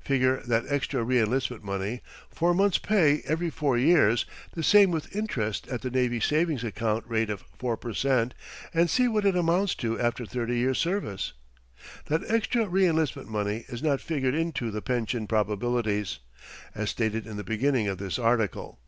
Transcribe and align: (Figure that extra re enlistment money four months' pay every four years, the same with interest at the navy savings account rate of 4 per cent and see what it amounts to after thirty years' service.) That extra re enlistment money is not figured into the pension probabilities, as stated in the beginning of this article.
(Figure 0.00 0.38
that 0.48 0.64
extra 0.68 1.04
re 1.04 1.20
enlistment 1.22 1.62
money 1.62 2.02
four 2.28 2.52
months' 2.54 2.76
pay 2.76 3.22
every 3.24 3.50
four 3.50 3.78
years, 3.78 4.26
the 4.52 4.64
same 4.64 4.90
with 4.90 5.14
interest 5.14 5.68
at 5.68 5.82
the 5.82 5.92
navy 5.92 6.18
savings 6.18 6.64
account 6.64 7.04
rate 7.06 7.30
of 7.30 7.44
4 7.60 7.76
per 7.76 7.94
cent 7.94 8.34
and 8.74 8.90
see 8.90 9.06
what 9.06 9.24
it 9.24 9.36
amounts 9.36 9.76
to 9.76 9.96
after 10.00 10.26
thirty 10.26 10.56
years' 10.56 10.78
service.) 10.80 11.34
That 12.06 12.28
extra 12.28 12.66
re 12.66 12.84
enlistment 12.88 13.28
money 13.28 13.64
is 13.68 13.80
not 13.80 14.00
figured 14.00 14.34
into 14.34 14.72
the 14.72 14.82
pension 14.82 15.28
probabilities, 15.28 16.18
as 16.74 16.90
stated 16.90 17.24
in 17.24 17.36
the 17.36 17.44
beginning 17.44 17.86
of 17.86 17.98
this 17.98 18.18
article. 18.18 18.80